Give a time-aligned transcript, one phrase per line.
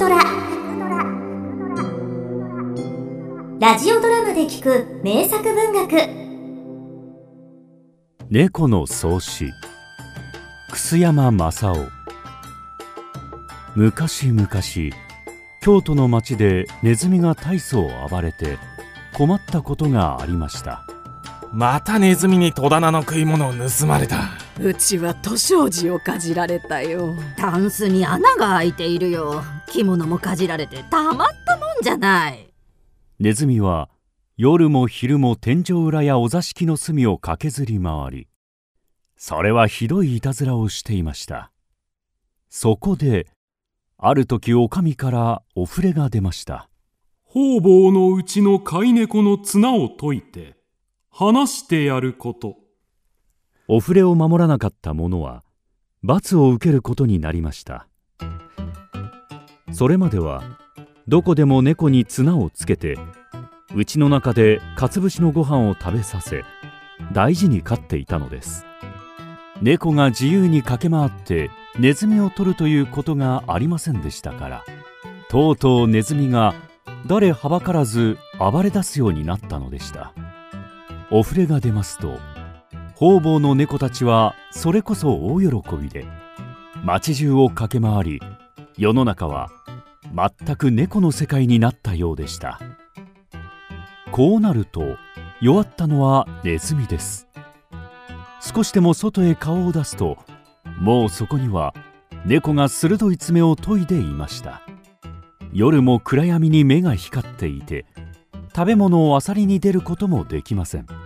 [0.00, 0.16] トラ
[3.60, 6.08] ラジオドラマで聞く名作文学。
[8.30, 9.50] 猫の創始
[10.70, 11.90] 楠山正夫
[13.76, 14.48] 昔々
[15.60, 18.56] 京都の町でネズミが大層暴れて
[19.12, 20.86] 困ったことがありました。
[21.52, 24.30] またネズミに戸棚の食い物を盗まれた
[24.62, 27.14] うちは図書寺をかじられたよ。
[27.38, 29.42] タンスに穴が開いているよ。
[29.66, 32.52] 着物もかじられてたまったもんじゃない。
[33.18, 33.88] ネズミは
[34.36, 38.28] 夜も昼も天井裏やお座敷の隅を駆けずり回り
[39.16, 41.50] それはひどいいたずらをしていました。
[42.50, 43.28] そこで
[43.96, 46.68] ある時お上からお触れが出ました。
[47.24, 50.56] 方々のうちの飼い猫の綱を解いて
[51.10, 52.59] 話してやること
[53.72, 55.44] お触れを守らなかった者は
[56.02, 57.86] 罰を受けることになりました。
[59.70, 60.42] それまでは
[61.06, 62.98] どこでも猫に綱をつけて
[63.76, 66.42] 家の中でかつ節のご飯を食べさせ
[67.12, 68.66] 大事に飼っていたのです。
[69.62, 71.48] 猫が自由に駆け回って
[71.78, 74.64] ネズミを取るということがありませんでしたから
[75.28, 76.56] とうとうネズミが
[77.06, 80.12] 誰はばからず暴れ出すようになったのでした。
[81.12, 82.18] お触れが出ますと
[83.00, 86.04] 方々の猫たちはそれこそ大喜びで
[86.84, 88.20] 街中を駆け回り
[88.76, 89.48] 世の中は
[90.14, 92.60] 全く猫の世界になったようでした。
[94.12, 94.98] こうなると
[95.40, 97.26] 弱ったのはネズミです。
[98.42, 100.18] 少しでも外へ顔を出すと
[100.78, 101.72] もうそこには
[102.26, 104.60] 猫が鋭い爪を研いでいました。
[105.54, 107.86] 夜も暗闇に目が光っていて
[108.54, 110.99] 食べ物を漁りに出ることもできません。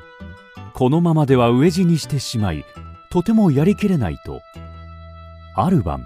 [0.74, 2.64] このままでは飢え死にしてしまい
[3.08, 4.40] とてもやりきれないと。
[5.54, 6.04] ある晩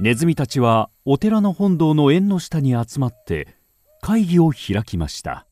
[0.00, 3.56] ネズミたちはお寺の本堂の縁の下に集まって
[4.00, 5.46] 会議を開きました。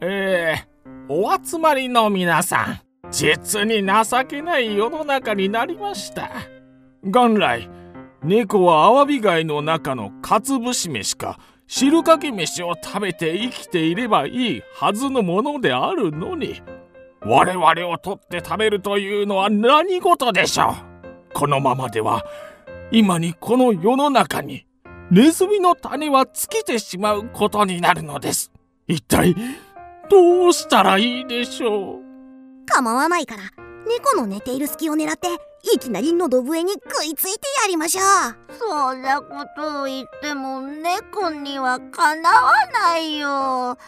[0.00, 6.30] えー、お集まりの皆さん実に情けない世の中になりました。
[7.02, 7.68] 元来
[8.24, 11.38] 猫はアワビ貝の中のかつぶし飯か
[11.68, 16.62] 汁かけ飯を食べて生きていればいいはずのものであるのに
[17.20, 21.34] 我々を取って食べるというのは何事でしょう？
[21.34, 22.24] このままでは
[22.90, 24.64] 今にこの世の中に
[25.10, 28.50] ネズミの種は尽きてしまうことになるのです。
[28.86, 29.34] 一体
[30.10, 31.98] どうしたらいいでしょう？
[32.66, 33.42] 構わないから。
[33.88, 35.28] 猫の寝ている隙を狙って
[35.74, 39.26] いきなり喉笛に食いついてやりましょうそんなこ
[39.56, 43.78] とを言っても猫にはかなわないよ。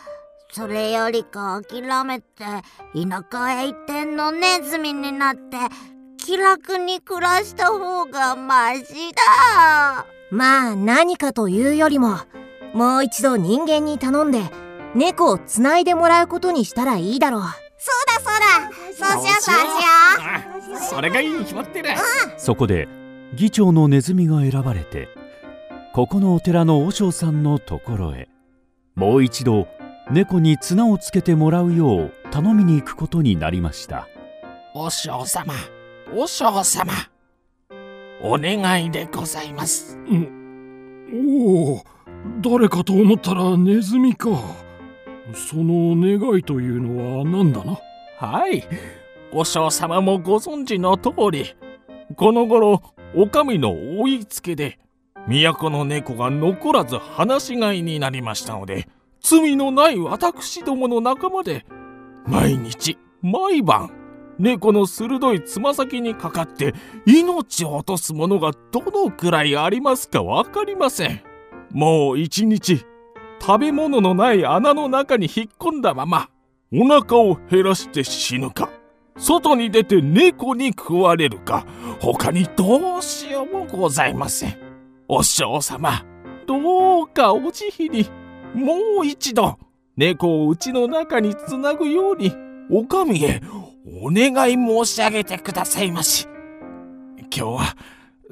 [0.53, 2.45] それよりか諦めて
[2.93, 5.59] 田舎へ一点のネズミになって
[6.17, 10.07] 気楽に暮らした方がマシだ。
[10.31, 12.17] まあ何かというよりも
[12.75, 14.41] もう一度人間に頼んで
[14.95, 17.43] 猫をつないでもらうことにしたらいいだろう。
[17.81, 19.15] そうだそうだ。
[19.15, 20.79] そうしようそうしよう。
[20.79, 22.89] それがいいに決まってる、うん、そこで
[23.35, 25.09] 議長のネズミが選ばれて
[25.95, 28.29] ここのお寺の和尚さんのところへ
[28.95, 29.67] もう一度
[30.11, 34.09] 猫に綱をつけてもらうよう頼みに行くことになりました。
[34.75, 35.55] 和尚様
[36.15, 36.93] 和尚様
[38.23, 41.85] お願いでございます、うん、おお
[42.41, 44.29] 誰かと思ったらネズミか
[45.35, 47.79] その願いというのは何だな？
[48.19, 48.65] はい。
[49.33, 51.55] 和尚様もご存知の通り
[52.17, 52.83] この頃
[53.15, 54.79] お上の追いつけで
[55.29, 58.89] 都の猫が残らず放し飼いになりましたので
[59.21, 61.65] 罪のない私どもの仲間で
[62.27, 63.93] 毎日毎晩
[64.39, 66.75] 猫の鋭いつま先にかかって
[67.07, 71.23] 命を落とすものがどのくらいありますか分かりません。
[71.71, 72.85] もう一日
[73.51, 76.29] 食べ物のない穴の中に引っ込んだまま
[76.73, 78.71] お腹を減らして死ぬか
[79.19, 81.67] 外に出て猫に食われるか
[82.01, 84.57] 他にどうしようもございません。
[85.09, 86.07] お嬢様
[86.47, 88.09] どうかお慈悲に
[88.55, 89.59] もう一度
[89.97, 92.33] 猫をうちの中につなぐように
[92.71, 93.41] お上へ
[94.01, 96.29] お願い申し上げてくださいまし。
[97.19, 97.77] 今日は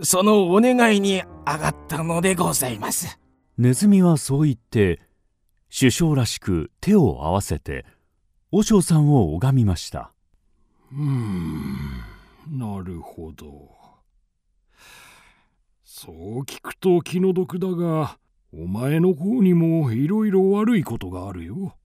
[0.01, 3.19] そのお願いに上がったのでございます。
[3.59, 5.08] ネズミはそう言って
[5.71, 7.85] 首相らしく手を合わせて
[8.51, 10.13] 和尚さんを拝みました。
[10.93, 11.77] うん
[12.51, 13.77] なるほど。
[15.85, 18.19] そう聞くと気の毒だが
[18.53, 21.77] お前の方にもいろいろ悪いことがあるよ。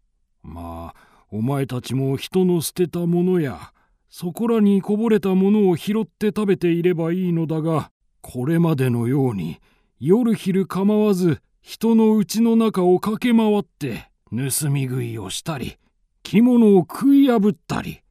[0.41, 3.73] まあお前たちも人の捨てたものや
[4.09, 7.91] そこらにこぼれたものを拾って食べていればいいのだが
[8.21, 9.59] これまでのように
[9.99, 15.77] 夜昼構わず人の家の中を駆け回って盗み食いをしたり
[16.21, 18.01] 着物を食い破ったり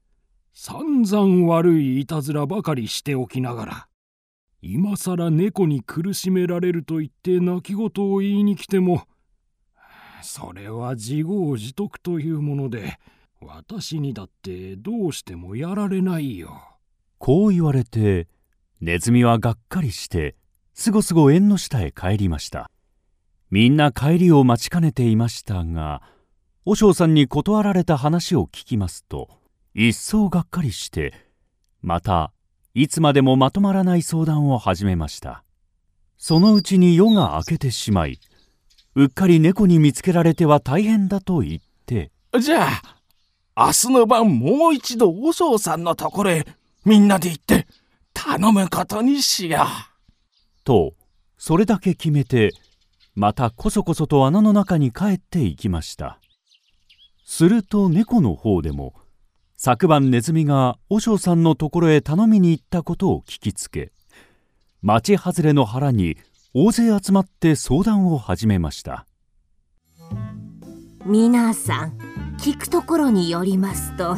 [0.55, 3.89] 散々悪いいたずらばかりしておきながら
[4.63, 9.03] 今さら猫に苦しめられると言って泣き言を言いに来ても
[10.23, 12.99] それは自業自得というもので
[13.43, 16.79] 私にだってどうしてもやられないよ。
[17.19, 18.29] こう言われて
[18.81, 20.37] ネズミはがっかりして
[20.75, 22.71] すごすご縁の下へ帰りました
[23.53, 26.01] みんな帰りを待ちかねていましたが
[26.65, 29.29] 和尚さんに断られた話を聞きますと
[29.75, 31.13] 一層がっかりして
[31.83, 32.33] また
[32.73, 35.45] いつまでもまとまらない相談を始めました
[36.17, 38.19] そのうちに夜が明けてしまい
[38.95, 42.11] うっかり猫に見つけられては大変だと言って
[42.41, 42.69] じゃ
[43.55, 46.47] あ明日の晩もう一度和尚さんのところへ
[46.87, 47.67] みんなで行って
[48.15, 50.65] 頼むことにしよう。
[50.65, 50.95] と
[51.37, 52.53] それだけ決めて
[53.15, 56.19] またこそこそと穴の中に帰っていきました。
[57.25, 58.95] すると猫の方でも
[59.57, 63.93] 昨晩ネズミが和尚さんのところへ頼みに行ったことを聞きつけ
[64.83, 66.17] 町外れの腹に
[66.53, 69.07] 大勢集まって相談を始めました。
[71.05, 71.99] 皆さん
[72.39, 74.17] 聞くところによりますと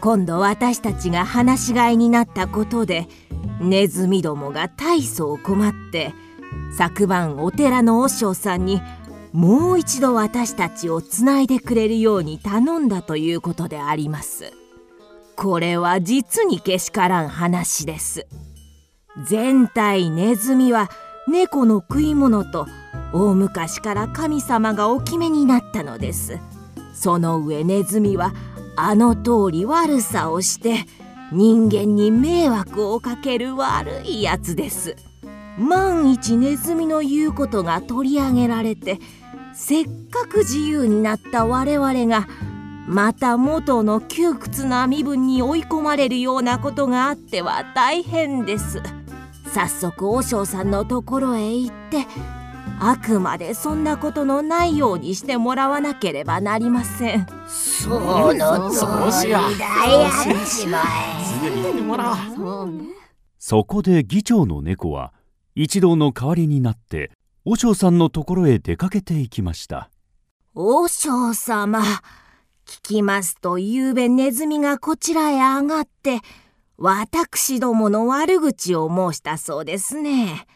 [0.00, 3.08] 今度私たちが放し飼いになったことで
[3.60, 6.12] ネズミどもが大層困って
[6.76, 8.80] 昨晩お寺の和尚さんに
[9.32, 14.52] もう一度私たちをつないでくれるように頼んだということであります。
[15.36, 18.26] これは実にけしからん話です。
[19.28, 20.90] 全体ネズミは
[21.26, 22.66] 猫の食い物と
[23.12, 26.38] 大昔から神様がお決めになったのです。
[26.94, 28.32] その上ネズミは
[28.76, 30.84] あの通り悪さをして
[31.32, 34.96] 人間に迷惑をかける悪いやつです。
[35.58, 38.98] 万一ネズミの言うことが取り上げられて
[39.54, 42.26] せっかく自由になった我々が
[42.86, 48.82] また元の窮屈な身分に追い込まれるようなことがあっては大変です。
[49.54, 52.06] 早速和尚さんのところへ行って
[52.80, 57.26] あくまでそんなことのないようにしてもらわなければなりません。
[57.46, 60.12] そのそうしようだやっ
[60.44, 62.16] ちまえすぐに行ってもらおう。
[62.36, 62.84] そうね。
[63.38, 65.13] そこで議長の猫は
[65.56, 67.12] 一同の代わりになって
[67.44, 69.88] 和尚さんのところへ出かけていきました。
[70.52, 71.80] 和尚様
[72.66, 76.20] 聞きますとゆうべネズミがこちらへ上がって
[76.76, 80.46] 私どもの悪口を申したそうですね。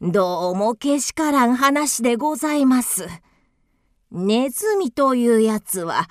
[0.00, 3.06] どうもけしからん話でございます。
[4.10, 6.08] ネズミというやつは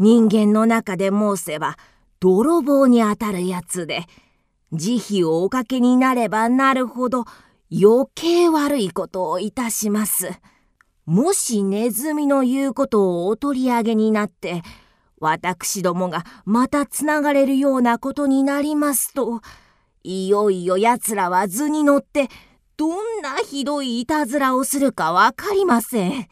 [0.00, 1.76] 人間の中で申せば
[2.18, 4.06] 泥棒にあたるやつで
[4.72, 7.24] 慈悲をおかけになればなるほど
[7.70, 10.30] 余計悪いことをいたします。
[11.04, 14.62] もしネズミの言うことをお取り上げになって、
[15.18, 19.40] 私どもがまたつながれるようなことになりますと、
[20.02, 22.28] いよいよ奴らは図に乗って、
[22.76, 26.28] どんなひどいいたずらをするかわかりません。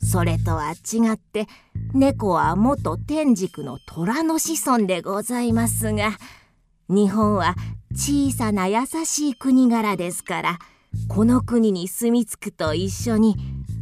[0.00, 1.46] それとは違って、
[1.92, 6.12] 猫は元天竺の虎の子孫でございますが、
[6.88, 7.54] 日本は
[7.94, 10.58] 小さな優しい国柄ですから
[11.08, 13.36] この国に住み着くと一緒に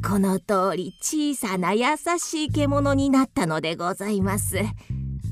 [0.06, 1.84] この通り小さな優
[2.18, 4.58] しい獣になったのでございます。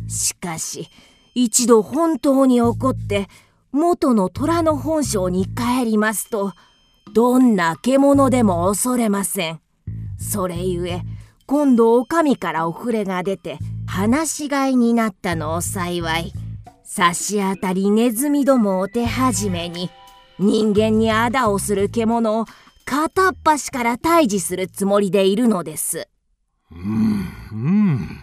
[0.09, 0.89] しかし
[1.35, 3.29] 一度本当に怒って
[3.73, 6.53] 元の虎の本性に帰りますと
[7.13, 9.61] どんな獣でも恐れません。
[10.19, 11.03] それゆえ
[11.47, 16.33] 今度お上からお触れが出て放し飼いになったのを幸い
[17.01, 19.91] 差し当たりネズミどもを手始めに
[20.39, 22.45] 人間にあだをする獣を
[22.85, 26.11] 片っ端から退治するつもりでいるのです。
[26.71, 28.19] うんうん。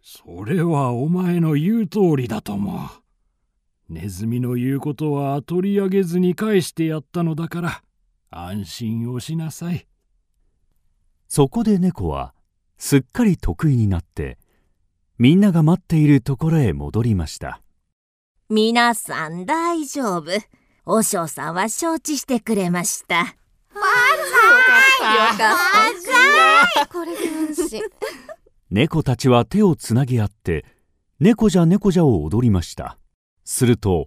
[0.00, 7.82] それはお前の言う通りだと思うネズミの言うことは取り上げずに返してやったのだから
[8.30, 9.86] 安心をしなさい。
[11.28, 12.32] そこで猫は
[12.78, 14.38] すっかり得意になって
[15.18, 17.60] みんなが待っているところへ戻りました
[18.50, 20.30] 皆さん大丈夫。
[20.86, 23.18] 和尚さんは承知してくれました。
[23.18, 23.24] よ
[25.36, 25.52] か
[26.82, 27.82] っこれで安心
[28.70, 30.64] 猫たちは手をつなぎ合って
[31.20, 32.96] 猫じゃ猫じゃを踊りました。
[33.44, 34.06] すると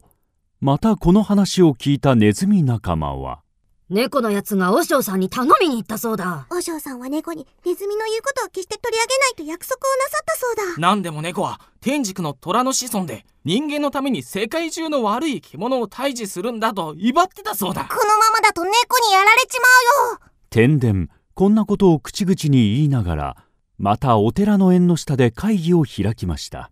[0.59, 3.43] またこの話を聞いたネズミ仲間は
[3.91, 6.47] 猫のやつが和尚さんに頼みに行ったそうだ。
[6.49, 17.83] 和尚さんは猫にネズミの言うことを決して取り上げないと約束をなさったそうだなんでも猫は天竺の虎の子孫で人間のために世界中の悪い獣を退治するんだと威張ってたそうだ。
[17.83, 18.69] このままだと猫
[19.05, 19.67] にやられちま
[20.09, 20.19] うよ
[20.49, 23.37] 天然こんなことを口々に言いながら
[23.77, 26.71] またお寺の縁の下で会議を開きました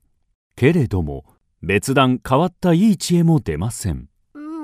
[0.55, 1.25] けれども
[1.61, 4.08] 別段変わったいい知恵も出ません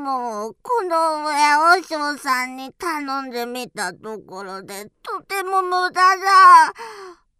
[0.06, 6.74] もうこの上和尚さんに頼んでみたところでとても無駄だ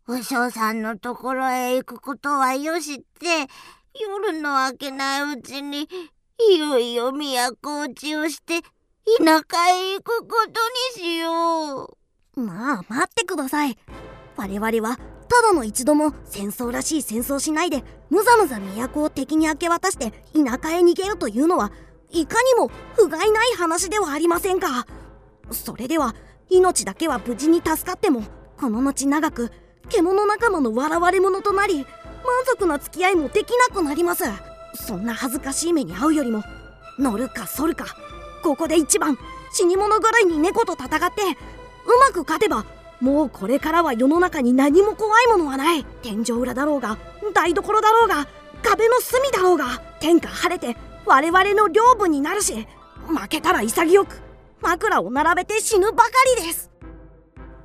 [0.08, 3.46] 和尚さんのところへ行くことはよしって
[3.94, 5.88] 夜の明けないうちに
[6.54, 7.12] いよいよ
[7.62, 10.28] 都落ちをして田舎へ行くこ
[10.96, 11.96] とにしよ
[12.36, 12.42] う。
[12.42, 13.78] まあ待ってください。
[14.38, 21.72] 我々はただの一度も戦争らしい戦争しないでむざむざ都を敵に明け渡して田舎へ逃げるというのは
[22.16, 24.88] いかにも不甲斐ない話ではありませんか。
[25.52, 26.16] それでは
[26.50, 28.24] 命だけは無事に助かっても
[28.58, 29.52] この後長く
[29.90, 31.86] 獣仲間の笑われ者となり満
[32.46, 34.24] 足な付き合いもできなくなります。
[34.76, 36.42] そんな恥ずかしい目に遭うよりも
[36.98, 37.86] 乗るか反るか
[38.44, 39.18] ここで一番
[39.52, 42.66] 死に物狂いに猫と戦ってうまく勝てば
[43.00, 46.98] もうこれからは世の中に何も怖いものはない天井裏だろうが
[47.34, 48.28] 台所だろうが
[48.64, 52.68] 壁の隅だろうが天下晴れて我々の領分になるし
[53.08, 54.22] 負けたら潔く
[54.62, 56.72] 枕を並べて死ぬばかりです。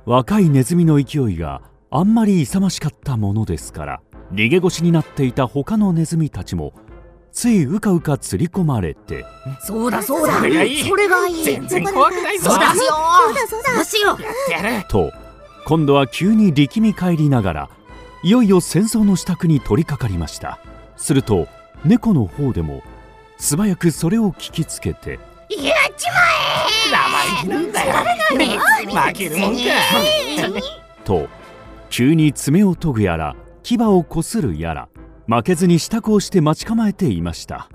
[0.05, 4.01] 若いネズミの勢いがあんまり勇ましかったものですから
[4.33, 6.73] 逃げ腰になっていた他のネズミたちも
[7.31, 9.25] ついうかうか釣り込まれて
[9.65, 10.39] そうだそうだ。
[10.39, 10.83] それがいい。
[10.83, 11.43] それがいい。
[11.43, 12.51] 全然怖くないぞ。
[12.51, 13.47] そうだそうだ。
[13.47, 14.21] そうだそうしよう。
[14.21, 15.11] やってやると
[15.65, 17.69] 今度は急に力み返りながら
[18.23, 20.59] いよいよ戦争の支度に取り掛かりました。
[20.97, 21.47] すると
[21.85, 22.83] 猫の方でも
[23.41, 25.13] 素早くそれを聞きつけて。
[25.13, 26.13] やっちま
[26.69, 27.93] え生意気なんだよ。
[29.07, 29.61] 負けるもんか
[31.03, 31.27] と
[31.89, 34.89] 急に爪を研ぐやら牙をこするやら
[35.27, 37.67] 負けずに支度をして待ち構えていました。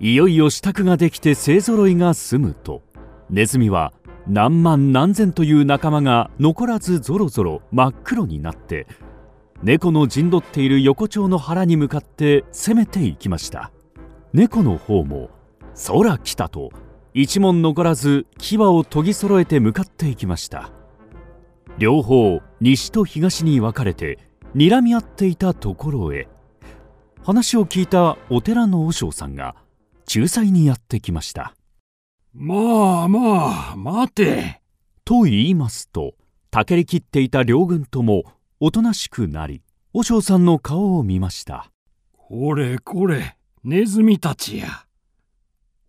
[0.00, 2.82] いよいよ支度ができて勢ぞろいが済むと
[3.28, 3.92] ネズミは
[4.26, 8.86] 何万何千という仲間が残らずぞろぞろ真っ黒になって
[9.62, 13.72] 猫の陣取っている横丁の腹に向かって攻めていきました
[14.32, 15.30] 猫の方も
[15.88, 16.70] 「空来た」と
[17.14, 20.70] 一問残らず牙を研ぎ揃えて向かっていきました。
[21.78, 24.18] 両方西と東に分かれて
[24.54, 26.28] 睨み合っていたところへ。
[27.22, 29.56] 話を聞いたお寺の和尚さんが
[30.12, 31.54] 仲裁にやってきました。
[32.32, 34.60] まあまあ待て。
[35.04, 36.14] と言いますと
[36.52, 38.22] たけりきっていた両軍とも
[38.60, 41.72] おとなしくなり和尚さんの顔を見ました。
[42.16, 44.86] これこれネズミたちや。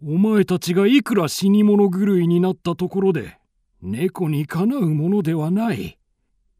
[0.06, 3.38] お前たちがいくら死に物狂いになったところで
[3.82, 5.98] 猫にかなうものではない。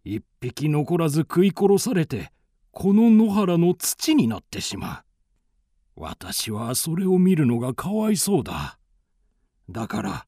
[0.06, 2.32] 一匹残らず食い殺されて
[2.72, 5.04] この野原の土になってしまう。
[5.98, 8.80] 私はそれを見るのがかわいそうだ。
[9.70, 10.26] だから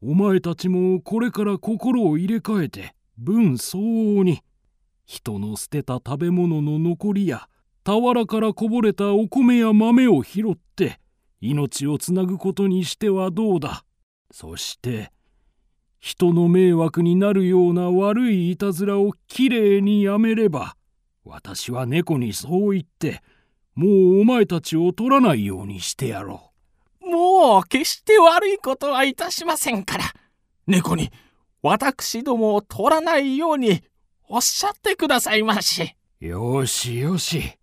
[0.00, 4.40] お前たちもこれから心を入れ替えて分相応に
[5.04, 7.48] 人の捨てた食べ物の残りや
[7.84, 11.00] 俵からこぼれたお米や豆を拾って
[11.40, 13.84] 命をつなぐことにしてはどうだ。
[14.30, 15.10] そして
[15.98, 20.76] 人の迷惑になるような悪いいたずらをきれいにやめれば
[21.24, 23.22] 私は猫にそう言って
[23.74, 26.52] もうお前たちを取らないようにしてやろ
[27.00, 30.04] もう決して悪いことはいたしませんから。
[30.66, 31.10] 猫に
[31.62, 33.82] 私どもを取らないように
[34.28, 35.94] おっしゃってくださいまし。
[36.20, 37.58] うよしよし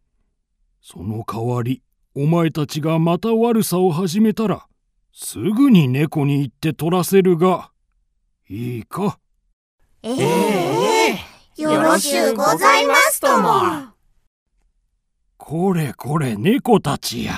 [0.92, 1.84] その代わり
[2.16, 4.66] お前たちがまた悪さを始めたら
[5.14, 7.70] すぐに猫に行って取らせるが
[8.50, 9.20] いいか？
[10.02, 11.16] ええ
[11.60, 13.50] えよろしゅうございますとも。
[15.38, 17.36] これこれ猫たちや。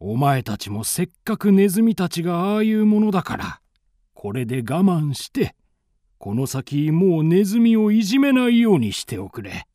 [0.00, 3.60] お前たちもせっかくネズミたちがああいうものだから
[4.14, 5.54] これで我慢して
[6.18, 9.68] この先もうネズミをいじめないようにしておくれ。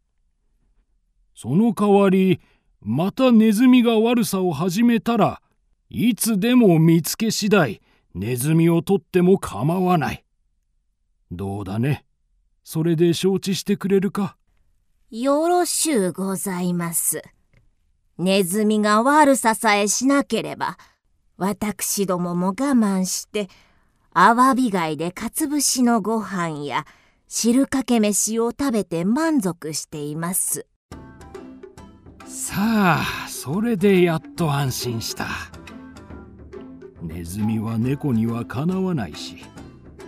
[1.34, 2.42] その代わり
[2.82, 5.42] またネズミが悪さを始めたら
[5.90, 7.82] いつでも見つけ次第
[8.14, 10.24] ネズミを取っても構わない
[11.32, 12.06] どうだね？
[12.64, 14.38] それで承知してくれるか？
[15.10, 17.22] よろしゅうございます。
[18.18, 20.78] ネズミが悪ささえしなければ、
[21.38, 23.48] 私どもも我慢して、
[24.12, 26.86] アワビ貝でかつ節のご飯や
[27.28, 30.66] 汁かけ飯を食べて満足しています。
[32.40, 35.26] さあそれでやっと安心した。
[37.02, 39.38] ネズミは猫にはかなわないし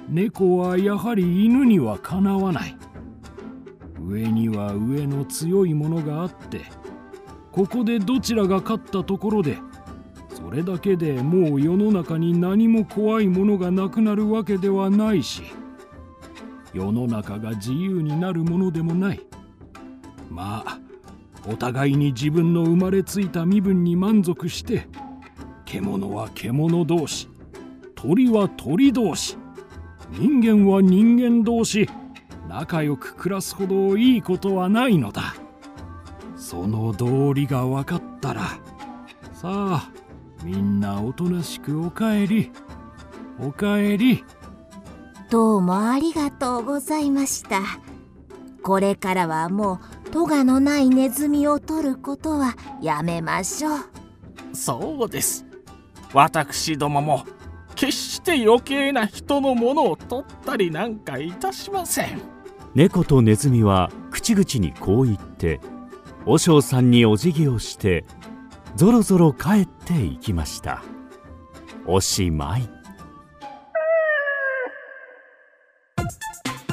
[0.07, 2.77] 猫はやはり犬にはかなわない。
[3.99, 6.61] 上には上の強いものがあって
[7.51, 9.57] ここでどちらが勝ったところで
[10.29, 15.41] それだけでもう世の中に何も怖いものがなくなるわけではないし
[16.73, 19.25] 世の中が自由になるものでもない。
[20.29, 20.79] まあ
[21.51, 24.87] お互いに自分の生まれついた身分に満足して
[25.65, 27.27] 獣は獣同士
[27.95, 29.35] 鳥は鳥同士
[30.11, 31.89] 人間は人間同士
[32.47, 35.35] 仲良く暮らすほどいいことはないのだ。
[36.35, 38.41] その道理が分かったら
[39.33, 39.91] さあ
[40.43, 42.51] みんなおとなしくおかえり
[43.39, 44.23] おかえり。
[45.29, 47.61] どうもありがとうございました。
[48.63, 53.79] これからはもう咎のないネズミを取ることはやめましょう。
[54.53, 55.45] そうです。
[56.13, 57.25] 私どもも
[57.75, 62.21] 決して余計な人のものを取ったりなんかいたしません。
[62.75, 65.59] 猫とネズミは口々にこう言って
[66.25, 68.05] 和尚さんにお辞儀をして
[68.75, 70.83] ぞろぞろ帰っていきました。
[71.85, 72.69] おしまい。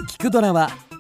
[0.09, 0.71] 聞くドラは